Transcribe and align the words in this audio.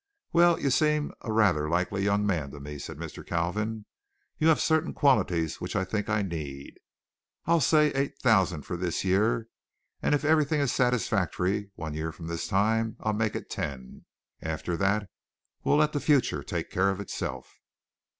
"Well, 0.33 0.59
you 0.59 0.71
seem 0.71 1.11
a 1.21 1.31
rather 1.31 1.69
likely 1.69 2.01
young 2.01 2.25
man 2.25 2.49
to 2.53 2.59
me," 2.59 2.79
said 2.79 2.97
Mr. 2.97 3.23
Kalvin. 3.23 3.85
"You 4.39 4.47
have 4.47 4.59
certain 4.59 4.95
qualities 4.95 5.61
which 5.61 5.75
I 5.75 5.85
think 5.85 6.09
I 6.09 6.23
need. 6.23 6.79
I'll 7.45 7.61
say 7.61 7.91
eight 7.91 8.17
thousand 8.17 8.63
for 8.63 8.75
this 8.75 9.05
year, 9.05 9.47
and 10.01 10.15
if 10.15 10.25
everything 10.25 10.59
is 10.59 10.71
satisfactory 10.71 11.69
one 11.75 11.93
year 11.93 12.11
from 12.11 12.25
this 12.25 12.47
time 12.47 12.97
I'll 13.01 13.13
make 13.13 13.35
it 13.35 13.47
ten. 13.51 14.05
After 14.41 14.75
that 14.77 15.07
we'll 15.63 15.77
let 15.77 15.93
the 15.93 15.99
future 15.99 16.41
take 16.41 16.71
care 16.71 16.89
of 16.89 16.99
itself." 16.99 17.59